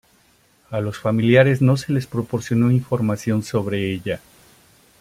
[0.71, 4.19] A los familiares no se les proporcionó información sobre ella.